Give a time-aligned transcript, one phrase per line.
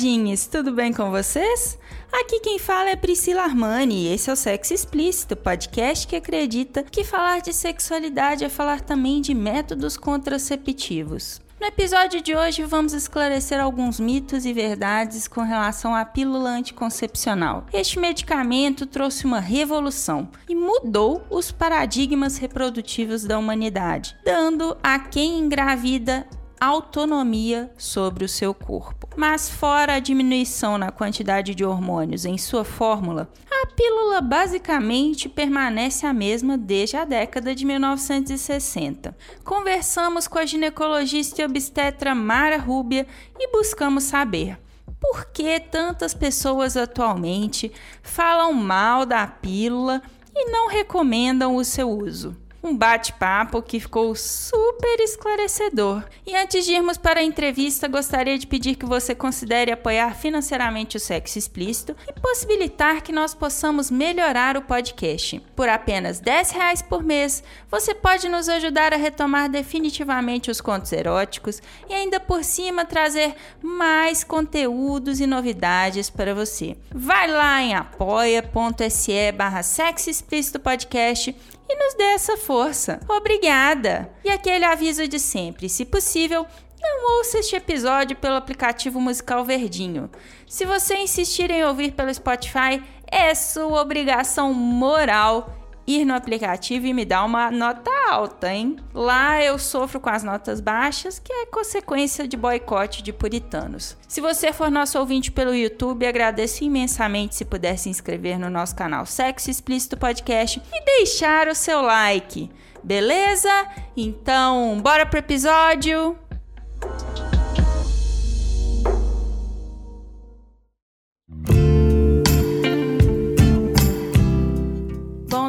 [0.00, 1.78] Namoradinhas, tudo bem com vocês?
[2.10, 6.82] Aqui quem fala é Priscila Armani e esse é o Sexo Explícito, podcast que acredita
[6.82, 11.40] que falar de sexualidade é falar também de métodos contraceptivos.
[11.60, 17.66] No episódio de hoje vamos esclarecer alguns mitos e verdades com relação à pílula anticoncepcional.
[17.70, 25.38] Este medicamento trouxe uma revolução e mudou os paradigmas reprodutivos da humanidade, dando a quem
[25.38, 26.26] engravida
[26.60, 29.08] autonomia sobre o seu corpo.
[29.16, 36.06] Mas, fora a diminuição na quantidade de hormônios em sua fórmula, a pílula basicamente permanece
[36.06, 39.16] a mesma desde a década de 1960.
[39.42, 43.06] Conversamos com a ginecologista e obstetra Mara Rúbia
[43.38, 44.58] e buscamos saber
[45.00, 50.02] por que tantas pessoas atualmente falam mal da pílula
[50.34, 56.04] e não recomendam o seu uso um bate-papo que ficou super esclarecedor.
[56.26, 60.96] E antes de irmos para a entrevista, gostaria de pedir que você considere apoiar financeiramente
[60.96, 65.40] o sexo explícito e possibilitar que nós possamos melhorar o podcast.
[65.56, 70.92] Por apenas 10 reais por mês, você pode nos ajudar a retomar definitivamente os contos
[70.92, 76.76] eróticos e ainda por cima trazer mais conteúdos e novidades para você.
[76.90, 81.34] Vai lá em apoia.se barra sexo explícito podcast
[81.72, 82.98] e nos dê essa força.
[83.08, 84.10] Obrigada!
[84.24, 86.44] E aquele aviso de sempre: se possível,
[86.80, 90.10] não ouça este episódio pelo aplicativo musical Verdinho.
[90.48, 95.59] Se você insistir em ouvir pelo Spotify, é sua obrigação moral
[95.96, 98.76] ir no aplicativo e me dar uma nota alta, hein?
[98.94, 103.96] Lá eu sofro com as notas baixas, que é consequência de boicote de puritanos.
[104.06, 108.74] Se você for nosso ouvinte pelo YouTube, agradeço imensamente se puder se inscrever no nosso
[108.74, 112.50] canal Sexo Explícito Podcast e deixar o seu like.
[112.82, 113.50] Beleza?
[113.96, 116.16] Então, bora pro episódio!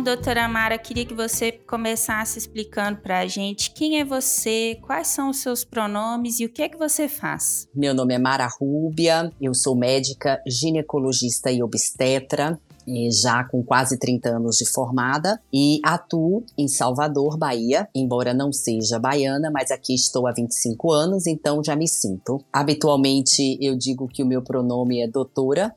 [0.01, 5.29] Doutora Mara, queria que você começasse explicando para a gente quem é você, quais são
[5.29, 7.67] os seus pronomes e o que é que você faz.
[7.73, 12.59] Meu nome é Mara Rúbia, eu sou médica, ginecologista e obstetra,
[13.23, 18.99] já com quase 30 anos de formada e atuo em Salvador, Bahia, embora não seja
[18.99, 22.43] baiana, mas aqui estou há 25 anos, então já me sinto.
[22.51, 25.75] Habitualmente eu digo que o meu pronome é doutora,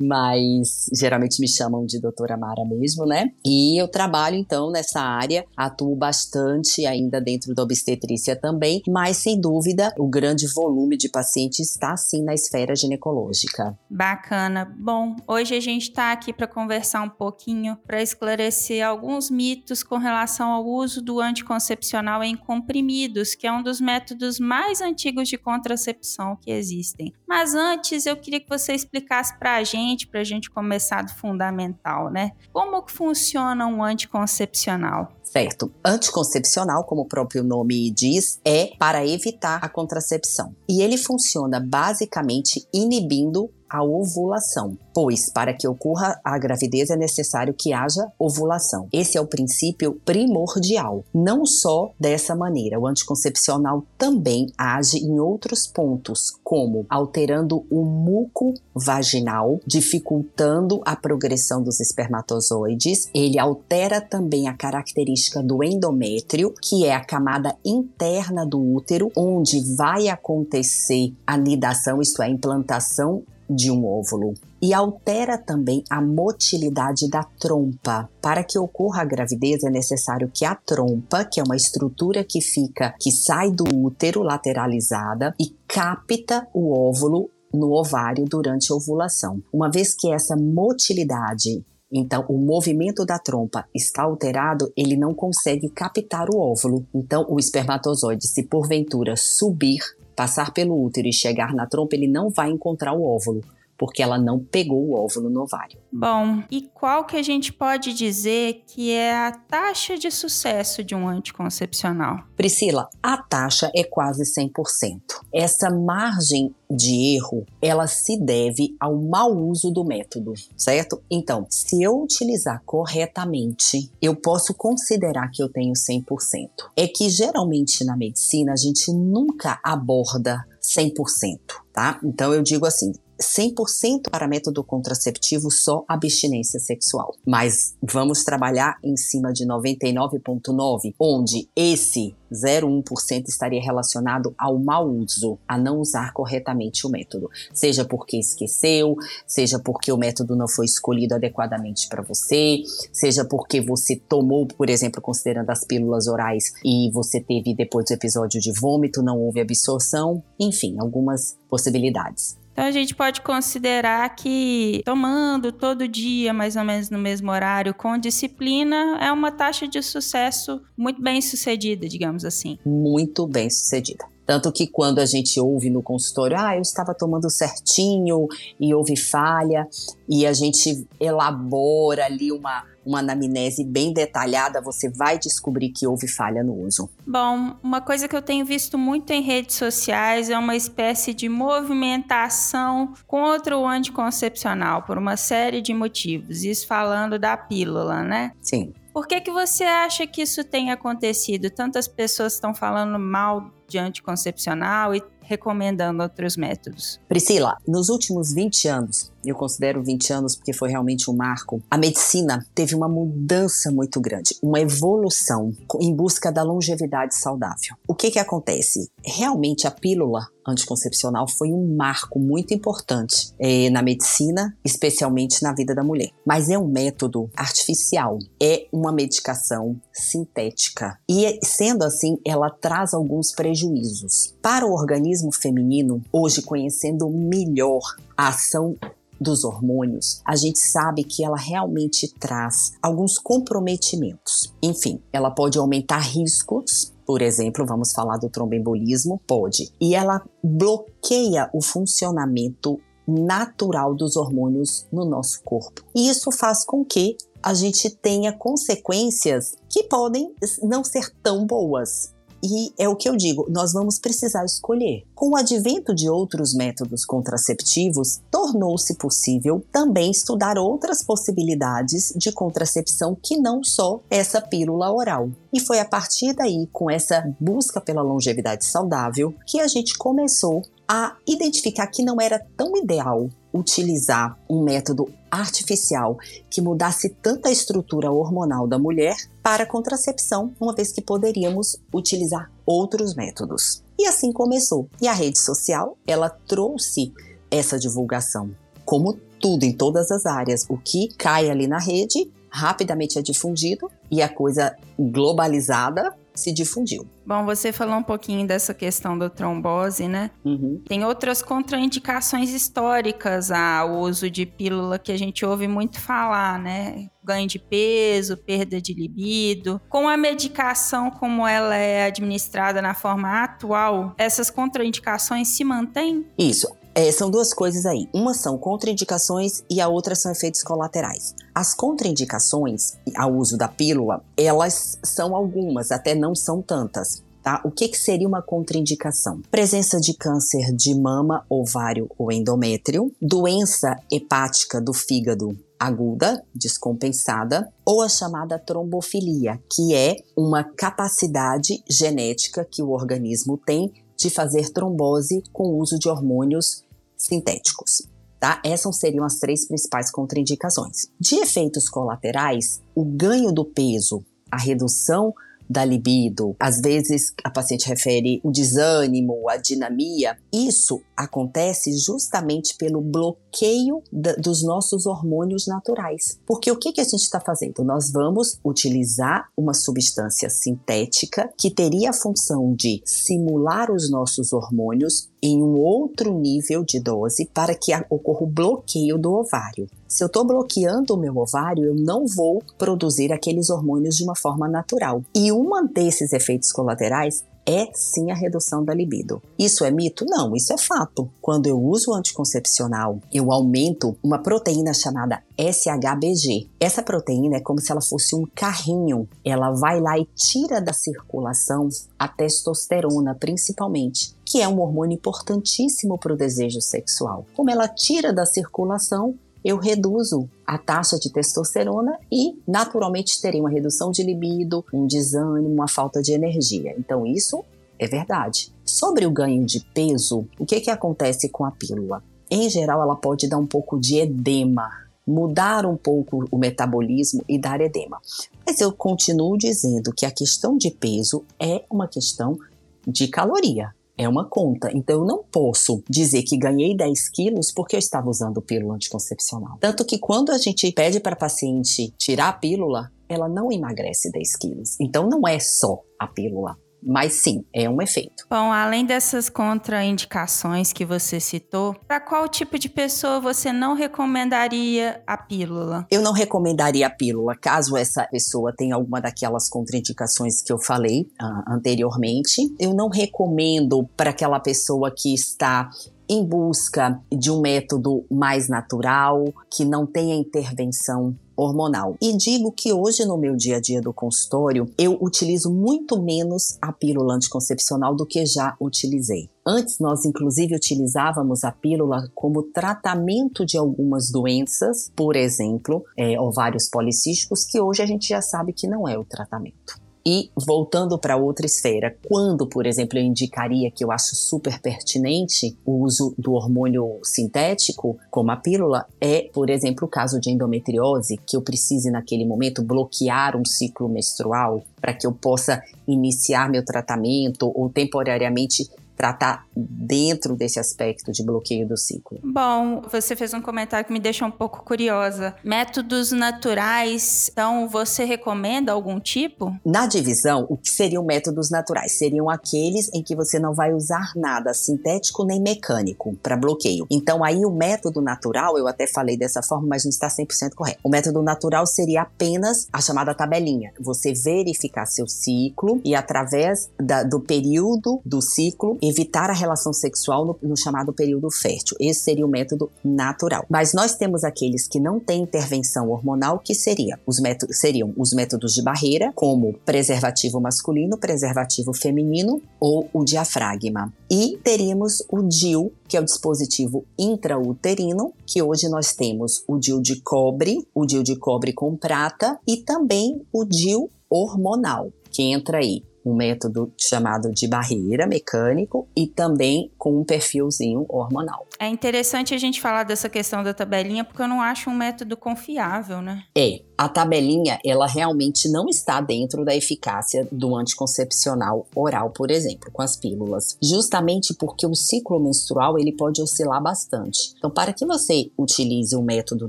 [0.00, 3.30] mas geralmente me chamam de doutora Mara mesmo, né?
[3.44, 9.40] E eu trabalho então nessa área, atuo bastante ainda dentro da obstetrícia também, mas sem
[9.40, 13.78] dúvida o grande volume de pacientes está sim na esfera ginecológica.
[13.88, 14.64] Bacana.
[14.78, 19.98] Bom, hoje a gente está aqui para conversar um pouquinho, para esclarecer alguns mitos com
[19.98, 25.38] relação ao uso do anticoncepcional em comprimidos, que é um dos métodos mais antigos de
[25.38, 27.12] contracepção que existem.
[27.28, 31.12] Mas antes eu queria que você explicasse para a gente, para a gente começar do
[31.14, 32.30] fundamental, né?
[32.52, 35.10] Como que funciona um anticoncepcional?
[35.24, 35.72] Certo.
[35.84, 40.54] Anticoncepcional, como o próprio nome diz, é para evitar a contracepção.
[40.68, 47.54] E ele funciona basicamente inibindo a ovulação, pois para que ocorra a gravidez é necessário
[47.54, 48.86] que haja ovulação.
[48.92, 51.04] Esse é o princípio primordial.
[51.14, 58.52] Não só dessa maneira, o anticoncepcional também age em outros pontos, como alterando o muco
[58.74, 63.08] vaginal, dificultando a progressão dos espermatozoides.
[63.14, 69.74] Ele altera também a característica do endométrio, que é a camada interna do útero, onde
[69.76, 73.22] vai acontecer a nidação, isto é, a implantação
[73.54, 78.08] de um óvulo e altera também a motilidade da trompa.
[78.20, 82.40] Para que ocorra a gravidez é necessário que a trompa, que é uma estrutura que
[82.40, 89.42] fica, que sai do útero lateralizada e capta o óvulo no ovário durante a ovulação.
[89.52, 91.64] Uma vez que essa motilidade
[91.94, 96.86] então, o movimento da trompa está alterado, ele não consegue captar o óvulo.
[96.94, 99.80] Então, o espermatozoide, se porventura subir,
[100.14, 103.42] passar pelo útero e chegar na trompa, ele não vai encontrar o óvulo
[103.82, 105.76] porque ela não pegou o óvulo no ovário.
[105.92, 110.94] Bom, e qual que a gente pode dizer que é a taxa de sucesso de
[110.94, 112.20] um anticoncepcional?
[112.36, 115.00] Priscila, a taxa é quase 100%.
[115.34, 121.02] Essa margem de erro, ela se deve ao mau uso do método, certo?
[121.10, 126.48] Então, se eu utilizar corretamente, eu posso considerar que eu tenho 100%.
[126.76, 131.40] É que geralmente na medicina a gente nunca aborda 100%,
[131.72, 131.98] tá?
[132.04, 132.92] Então eu digo assim,
[133.22, 137.14] 100% para método contraceptivo só abstinência sexual.
[137.26, 145.38] Mas vamos trabalhar em cima de 99,9%, onde esse 0,1% estaria relacionado ao mau uso,
[145.46, 147.30] a não usar corretamente o método.
[147.52, 148.96] Seja porque esqueceu,
[149.26, 154.70] seja porque o método não foi escolhido adequadamente para você, seja porque você tomou, por
[154.70, 159.40] exemplo, considerando as pílulas orais e você teve depois do episódio de vômito, não houve
[159.40, 162.41] absorção, enfim, algumas possibilidades.
[162.52, 167.72] Então a gente pode considerar que tomando todo dia, mais ou menos no mesmo horário,
[167.74, 172.58] com disciplina, é uma taxa de sucesso muito bem sucedida, digamos assim.
[172.64, 174.04] Muito bem sucedida.
[174.24, 178.28] Tanto que quando a gente ouve no consultório, ah, eu estava tomando certinho
[178.60, 179.66] e houve falha,
[180.08, 186.08] e a gente elabora ali uma, uma anamnese bem detalhada, você vai descobrir que houve
[186.08, 186.88] falha no uso.
[187.06, 191.28] Bom, uma coisa que eu tenho visto muito em redes sociais é uma espécie de
[191.28, 196.44] movimentação contra o anticoncepcional por uma série de motivos.
[196.44, 198.32] Isso falando da pílula, né?
[198.40, 198.72] Sim.
[198.92, 201.48] Por que, que você acha que isso tem acontecido?
[201.48, 207.00] Tantas pessoas estão falando mal de anticoncepcional e recomendando outros métodos.
[207.08, 211.78] Priscila, nos últimos 20 anos, eu considero 20 anos porque foi realmente um marco, a
[211.78, 217.76] medicina teve uma mudança muito grande, uma evolução em busca da longevidade saudável.
[217.86, 218.90] O que que acontece?
[219.04, 225.74] Realmente a pílula anticoncepcional foi um marco muito importante é, na medicina, especialmente na vida
[225.74, 226.10] da mulher.
[226.26, 233.32] Mas é um método artificial, é uma medicação sintética e sendo assim, ela traz alguns
[233.32, 236.02] prejuízos para o organismo feminino.
[236.12, 237.82] Hoje, conhecendo melhor
[238.16, 238.76] a ação
[239.20, 244.52] dos hormônios, a gente sabe que ela realmente traz alguns comprometimentos.
[244.62, 249.20] Enfim, ela pode aumentar riscos por exemplo, vamos falar do tromboembolismo?
[249.26, 249.72] Pode.
[249.80, 255.82] E ela bloqueia o funcionamento natural dos hormônios no nosso corpo.
[255.94, 260.32] E isso faz com que a gente tenha consequências que podem
[260.62, 262.14] não ser tão boas.
[262.42, 265.04] E é o que eu digo, nós vamos precisar escolher.
[265.14, 273.16] Com o advento de outros métodos contraceptivos, tornou-se possível também estudar outras possibilidades de contracepção
[273.20, 275.30] que não só essa pílula oral.
[275.52, 280.62] E foi a partir daí, com essa busca pela longevidade saudável, que a gente começou
[280.88, 286.18] a identificar que não era tão ideal utilizar um método artificial
[286.50, 293.14] que mudasse tanta estrutura hormonal da mulher para contracepção, uma vez que poderíamos utilizar outros
[293.14, 293.82] métodos.
[293.98, 294.88] E assim começou.
[295.00, 297.12] E a rede social, ela trouxe
[297.50, 298.54] essa divulgação.
[298.84, 303.90] Como tudo em todas as áreas, o que cai ali na rede rapidamente é difundido
[304.10, 307.06] e a coisa globalizada se difundiu.
[307.26, 310.30] Bom, você falou um pouquinho dessa questão da trombose, né?
[310.44, 310.82] Uhum.
[310.86, 317.08] Tem outras contraindicações históricas ao uso de pílula que a gente ouve muito falar, né?
[317.22, 319.80] Ganho de peso, perda de libido.
[319.88, 326.26] Com a medicação como ela é administrada na forma atual, essas contraindicações se mantêm?
[326.36, 326.66] Isso.
[326.94, 328.08] É, são duas coisas aí.
[328.12, 331.34] Uma são contraindicações e a outra são efeitos colaterais.
[331.54, 337.22] As contraindicações ao uso da pílula, elas são algumas, até não são tantas.
[337.42, 337.60] Tá?
[337.64, 339.40] O que, que seria uma contraindicação?
[339.50, 348.02] Presença de câncer de mama, ovário ou endométrio, doença hepática do fígado aguda, descompensada, ou
[348.02, 355.42] a chamada trombofilia, que é uma capacidade genética que o organismo tem de fazer trombose
[355.52, 356.84] com o uso de hormônios
[357.16, 358.06] sintéticos.
[358.38, 358.60] Tá?
[358.64, 361.08] Essas seriam as três principais contraindicações.
[361.18, 365.34] De efeitos colaterais, o ganho do peso, a redução
[365.68, 370.36] da libido, às vezes a paciente refere o desânimo, a dinamia.
[370.52, 376.38] Isso acontece justamente pelo bloqueio dos nossos hormônios naturais.
[376.46, 377.84] Porque o que, que a gente está fazendo?
[377.84, 385.31] Nós vamos utilizar uma substância sintética que teria a função de simular os nossos hormônios
[385.42, 389.88] em um outro nível de dose para que ocorra o bloqueio do ovário.
[390.06, 394.36] Se eu estou bloqueando o meu ovário, eu não vou produzir aqueles hormônios de uma
[394.36, 395.22] forma natural.
[395.34, 399.42] E um desses efeitos colaterais é sim a redução da libido.
[399.58, 400.24] Isso é mito?
[400.28, 401.30] Não, isso é fato.
[401.40, 406.68] Quando eu uso o anticoncepcional, eu aumento uma proteína chamada SHBG.
[406.80, 409.28] Essa proteína é como se ela fosse um carrinho.
[409.44, 411.88] Ela vai lá e tira da circulação
[412.18, 417.46] a testosterona, principalmente, que é um hormônio importantíssimo para o desejo sexual.
[417.54, 423.70] Como ela tira da circulação, eu reduzo a taxa de testosterona e naturalmente terei uma
[423.70, 426.94] redução de libido, um desânimo, uma falta de energia.
[426.98, 427.64] Então isso
[427.98, 428.72] é verdade.
[428.84, 432.22] Sobre o ganho de peso, o que, que acontece com a pílula?
[432.50, 434.90] Em geral, ela pode dar um pouco de edema,
[435.26, 438.20] mudar um pouco o metabolismo e dar edema.
[438.66, 442.58] Mas eu continuo dizendo que a questão de peso é uma questão
[443.06, 444.90] de caloria é uma conta.
[444.94, 449.78] Então eu não posso dizer que ganhei 10 quilos porque eu estava usando pílula anticoncepcional.
[449.80, 454.30] Tanto que quando a gente pede para a paciente tirar a pílula, ela não emagrece
[454.30, 455.00] 10 quilos.
[455.00, 456.76] Então não é só a pílula.
[457.02, 458.46] Mas sim, é um efeito.
[458.48, 465.22] Bom, além dessas contraindicações que você citou, para qual tipo de pessoa você não recomendaria
[465.26, 466.06] a pílula?
[466.10, 471.22] Eu não recomendaria a pílula caso essa pessoa tenha alguma daquelas contraindicações que eu falei
[471.40, 472.72] uh, anteriormente.
[472.78, 475.90] Eu não recomendo para aquela pessoa que está
[476.28, 482.16] em busca de um método mais natural, que não tenha intervenção hormonal.
[482.20, 486.76] E digo que hoje no meu dia a dia do consultório, eu utilizo muito menos
[486.80, 489.50] a pílula anticoncepcional do que já utilizei.
[489.64, 496.88] Antes, nós inclusive utilizávamos a pílula como tratamento de algumas doenças, por exemplo, é, ovários
[496.90, 500.01] policísticos, que hoje a gente já sabe que não é o tratamento.
[500.24, 505.76] E voltando para outra esfera, quando, por exemplo, eu indicaria que eu acho super pertinente
[505.84, 511.38] o uso do hormônio sintético, como a pílula, é, por exemplo, o caso de endometriose,
[511.44, 516.84] que eu precise naquele momento bloquear um ciclo menstrual para que eu possa iniciar meu
[516.84, 522.38] tratamento ou temporariamente tratar dentro desse aspecto de bloqueio do ciclo.
[522.42, 525.54] Bom, você fez um comentário que me deixa um pouco curiosa.
[525.64, 529.74] Métodos naturais, então você recomenda algum tipo?
[529.84, 532.18] Na divisão, o que seriam métodos naturais?
[532.18, 537.06] Seriam aqueles em que você não vai usar nada sintético nem mecânico para bloqueio.
[537.10, 541.00] Então aí o método natural, eu até falei dessa forma, mas não está 100% correto.
[541.02, 543.92] O método natural seria apenas a chamada tabelinha.
[544.00, 550.44] Você verificar seu ciclo e através da, do período do ciclo evitar a relação sexual
[550.44, 551.96] no, no chamado período fértil.
[552.00, 553.64] Esse seria o método natural.
[553.68, 558.32] Mas nós temos aqueles que não têm intervenção hormonal, que seria os métodos, seriam os
[558.32, 564.12] métodos de barreira, como preservativo masculino, preservativo feminino ou o diafragma.
[564.30, 570.00] E teríamos o DIU, que é o dispositivo intrauterino, que hoje nós temos o DIU
[570.00, 575.78] de cobre, o DIU de cobre com prata e também o DIU hormonal, que entra
[575.78, 581.66] aí um método chamado de barreira mecânico e também com um perfilzinho hormonal.
[581.78, 585.36] É interessante a gente falar dessa questão da tabelinha porque eu não acho um método
[585.36, 586.44] confiável, né?
[586.56, 592.92] É, a tabelinha ela realmente não está dentro da eficácia do anticoncepcional oral, por exemplo,
[592.92, 597.54] com as pílulas, justamente porque o ciclo menstrual ele pode oscilar bastante.
[597.58, 599.68] Então, para que você utilize um método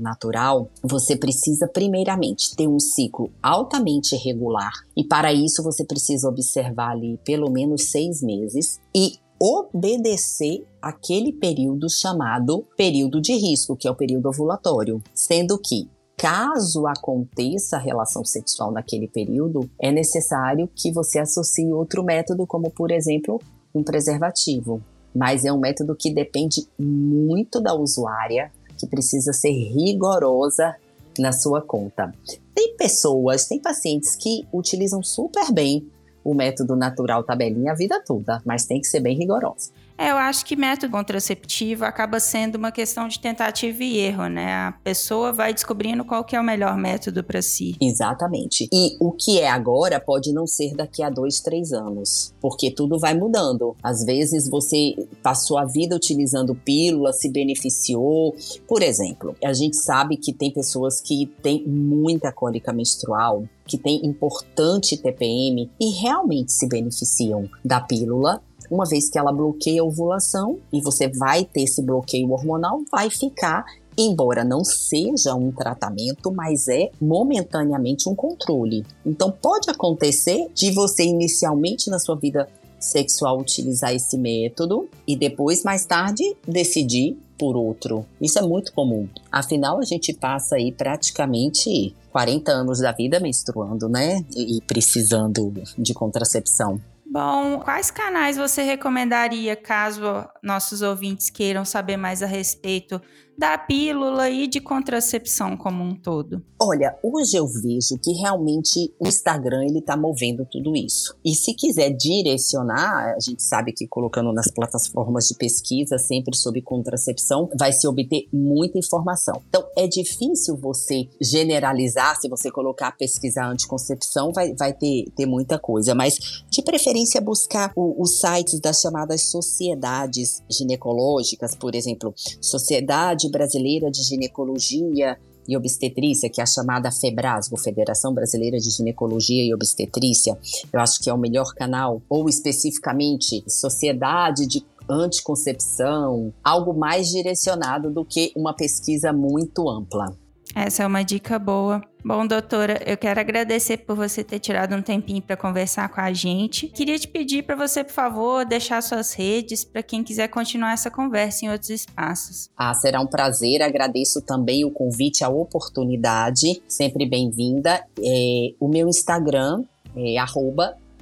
[0.00, 6.92] natural, você precisa primeiramente ter um ciclo altamente irregular e para isso você precisa observar
[6.92, 13.90] ali pelo menos seis meses e obedecer aquele período chamado período de risco, que é
[13.90, 20.92] o período ovulatório, sendo que caso aconteça a relação sexual naquele período, é necessário que
[20.92, 23.40] você associe outro método, como por exemplo,
[23.74, 24.80] um preservativo.
[25.14, 30.74] Mas é um método que depende muito da usuária, que precisa ser rigorosa
[31.18, 32.12] na sua conta.
[32.54, 35.88] Tem pessoas, tem pacientes que utilizam super bem
[36.24, 39.70] o método natural tabelinha a vida toda, mas tem que ser bem rigorosa.
[39.96, 44.52] É, eu acho que método contraceptivo acaba sendo uma questão de tentativa e erro, né?
[44.52, 47.76] A pessoa vai descobrindo qual que é o melhor método para si.
[47.80, 48.68] Exatamente.
[48.72, 52.98] E o que é agora pode não ser daqui a dois, três anos, porque tudo
[52.98, 53.76] vai mudando.
[53.82, 58.34] Às vezes você passou a vida utilizando pílula, se beneficiou.
[58.66, 64.04] Por exemplo, a gente sabe que tem pessoas que têm muita cólica menstrual, que têm
[64.04, 70.58] importante TPM e realmente se beneficiam da pílula uma vez que ela bloqueia a ovulação
[70.72, 73.64] e você vai ter esse bloqueio hormonal, vai ficar
[73.96, 78.84] embora não seja um tratamento, mas é momentaneamente um controle.
[79.06, 85.62] Então pode acontecer de você inicialmente na sua vida sexual utilizar esse método e depois
[85.62, 88.04] mais tarde decidir por outro.
[88.20, 89.08] Isso é muito comum.
[89.30, 94.24] Afinal, a gente passa aí praticamente 40 anos da vida menstruando, né?
[94.36, 96.80] E precisando de contracepção.
[97.14, 100.02] Bom, quais canais você recomendaria caso
[100.42, 103.00] nossos ouvintes queiram saber mais a respeito
[103.36, 106.42] da pílula e de contracepção como um todo?
[106.60, 111.14] Olha, hoje eu vejo que realmente o Instagram ele tá movendo tudo isso.
[111.24, 116.62] E se quiser direcionar, a gente sabe que colocando nas plataformas de pesquisa sempre sobre
[116.62, 119.42] contracepção, vai se obter muita informação.
[119.48, 125.58] Então é difícil você generalizar, se você colocar pesquisar anticoncepção, vai, vai ter, ter muita
[125.58, 133.30] coisa, mas de preferência buscar os sites das chamadas sociedades ginecológicas, por exemplo, Sociedade Sociedade
[133.30, 135.16] Brasileira de Ginecologia
[135.46, 140.38] e Obstetrícia, que é a chamada FEBRASGO, Federação Brasileira de Ginecologia e Obstetrícia,
[140.72, 147.90] eu acho que é o melhor canal, ou especificamente Sociedade de Anticoncepção, algo mais direcionado
[147.90, 150.14] do que uma pesquisa muito ampla.
[150.54, 151.82] Essa é uma dica boa.
[152.04, 156.12] Bom, doutora, eu quero agradecer por você ter tirado um tempinho para conversar com a
[156.12, 156.68] gente.
[156.68, 160.90] Queria te pedir para você, por favor, deixar suas redes para quem quiser continuar essa
[160.90, 162.50] conversa em outros espaços.
[162.54, 163.62] Ah, será um prazer.
[163.62, 166.62] Agradeço também o convite, a oportunidade.
[166.68, 167.82] Sempre bem-vinda.
[167.98, 169.64] É, o meu Instagram
[169.96, 170.16] é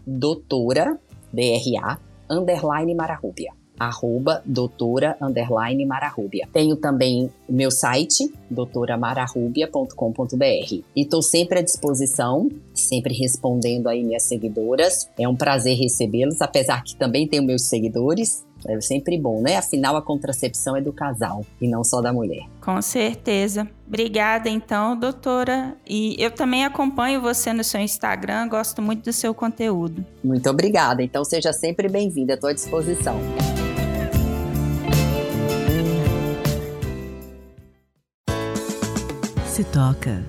[0.07, 1.01] doutora,
[1.33, 1.99] D-R-A,
[2.31, 2.95] underline
[3.79, 6.49] arroba doutora underline mararrubia.
[6.53, 10.45] Tenho também o meu site, doutoramararrubia.com.br.
[10.45, 15.09] E estou sempre à disposição, sempre respondendo aí minhas seguidoras.
[15.19, 18.45] É um prazer recebê-los, apesar que também tenho meus seguidores.
[18.67, 19.57] É sempre bom, né?
[19.57, 22.47] Afinal, a contracepção é do casal e não só da mulher.
[22.61, 23.69] Com certeza.
[23.87, 25.77] Obrigada, então, doutora.
[25.85, 30.07] E eu também acompanho você no seu Instagram, gosto muito do seu conteúdo.
[30.23, 31.03] Muito obrigada.
[31.03, 33.17] Então, seja sempre bem-vinda, estou à disposição.
[39.63, 40.25] Se toca.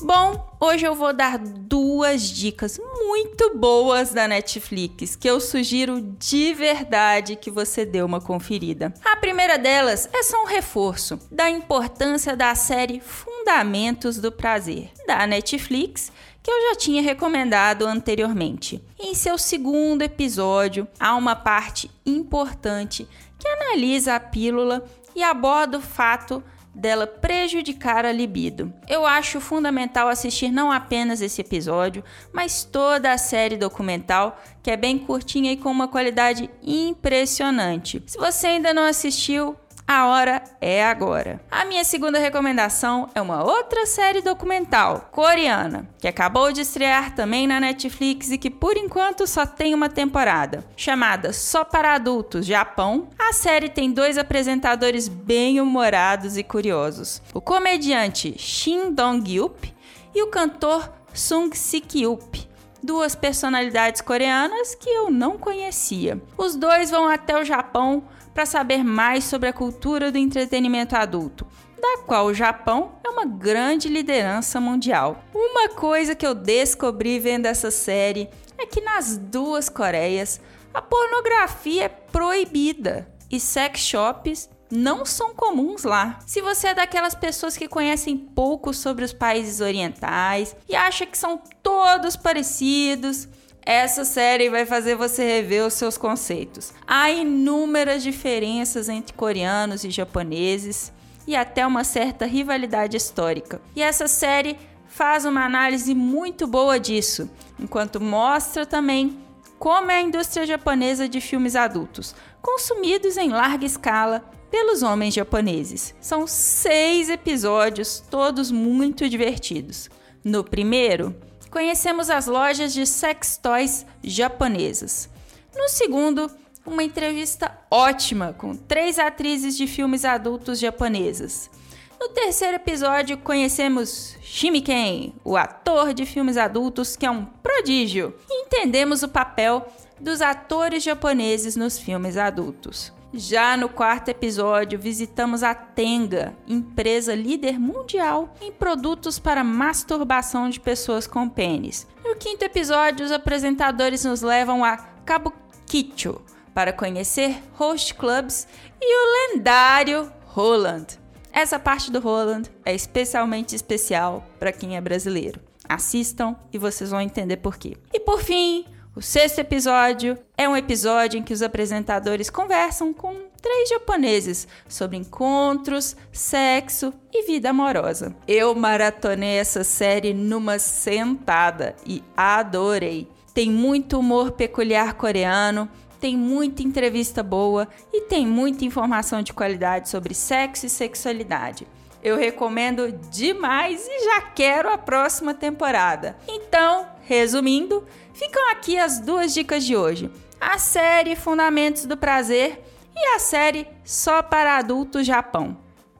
[0.00, 6.54] Bom, hoje eu vou dar duas dicas muito boas da Netflix que eu sugiro de
[6.54, 8.94] verdade que você dê uma conferida.
[9.04, 15.26] A primeira delas é só um reforço da importância da série Fundamentos do Prazer, da
[15.26, 16.10] Netflix,
[16.42, 18.82] que eu já tinha recomendado anteriormente.
[18.98, 23.06] Em seu segundo episódio, há uma parte importante
[23.38, 26.42] que analisa a pílula e aborda o fato
[26.74, 28.72] dela prejudicar a libido.
[28.88, 34.76] Eu acho fundamental assistir não apenas esse episódio, mas toda a série documental, que é
[34.76, 38.02] bem curtinha e com uma qualidade impressionante.
[38.06, 39.56] Se você ainda não assistiu,
[39.88, 41.40] a hora é agora.
[41.50, 47.46] A minha segunda recomendação é uma outra série documental coreana, que acabou de estrear também
[47.46, 53.08] na Netflix e que por enquanto só tem uma temporada, chamada Só para Adultos Japão.
[53.18, 59.74] A série tem dois apresentadores bem humorados e curiosos: o comediante Shin Dong-yup
[60.14, 62.46] e o cantor Sung Si-kyup
[62.82, 66.20] duas personalidades coreanas que eu não conhecia.
[66.36, 68.04] Os dois vão até o Japão
[68.38, 71.44] para saber mais sobre a cultura do entretenimento adulto,
[71.76, 75.24] da qual o Japão é uma grande liderança mundial.
[75.34, 80.40] Uma coisa que eu descobri vendo essa série é que nas duas Coreias
[80.72, 86.20] a pornografia é proibida e sex shops não são comuns lá.
[86.24, 91.18] Se você é daquelas pessoas que conhecem pouco sobre os países orientais e acha que
[91.18, 93.26] são todos parecidos,
[93.70, 96.72] essa série vai fazer você rever os seus conceitos.
[96.86, 100.90] Há inúmeras diferenças entre coreanos e japoneses
[101.26, 103.60] e até uma certa rivalidade histórica.
[103.76, 107.28] E essa série faz uma análise muito boa disso,
[107.60, 109.18] enquanto mostra também
[109.58, 115.94] como é a indústria japonesa de filmes adultos, consumidos em larga escala pelos homens japoneses.
[116.00, 119.90] São seis episódios, todos muito divertidos.
[120.24, 121.14] No primeiro,
[121.50, 125.08] conhecemos as lojas de sex toys japonesas.
[125.54, 126.30] No segundo,
[126.64, 131.50] uma entrevista ótima com três atrizes de filmes adultos japonesas.
[131.98, 138.44] No terceiro episódio, conhecemos Shimiken, o ator de filmes adultos que é um prodígio, e
[138.44, 139.66] entendemos o papel
[139.98, 142.92] dos atores japoneses nos filmes adultos.
[143.12, 150.60] Já no quarto episódio, visitamos a Tenga, empresa líder mundial em produtos para masturbação de
[150.60, 151.86] pessoas com pênis.
[152.04, 156.20] No quinto episódio, os apresentadores nos levam a Kabukicho
[156.52, 158.46] para conhecer host clubs
[158.78, 160.86] e o lendário Roland.
[161.32, 165.40] Essa parte do Roland é especialmente especial para quem é brasileiro.
[165.66, 167.74] Assistam e vocês vão entender por quê.
[167.92, 168.66] E por fim,
[168.98, 174.96] o sexto episódio é um episódio em que os apresentadores conversam com três japoneses sobre
[174.96, 178.12] encontros, sexo e vida amorosa.
[178.26, 183.06] Eu maratonei essa série numa sentada e adorei.
[183.32, 189.88] Tem muito humor peculiar coreano, tem muita entrevista boa e tem muita informação de qualidade
[189.88, 191.68] sobre sexo e sexualidade.
[192.02, 196.16] Eu recomendo demais e já quero a próxima temporada.
[196.26, 202.62] Então, resumindo, ficam aqui as duas dicas de hoje: a série Fundamentos do Prazer
[202.94, 205.56] e a série Só para Adultos Japão,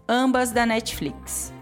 [0.06, 1.57] ambas da Netflix.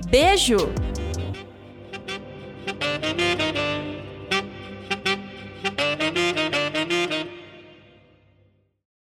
[0.08, 0.58] Beijo!